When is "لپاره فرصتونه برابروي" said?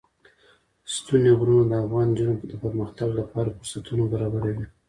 3.19-4.65